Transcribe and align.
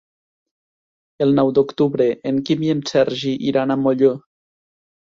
El 1.25 1.35
nou 1.41 1.53
d'octubre 1.59 2.09
en 2.31 2.41
Quim 2.49 2.67
i 2.69 2.75
en 2.77 2.83
Sergi 2.95 3.37
iran 3.53 3.79
a 3.79 3.83
Molló. 3.87 4.15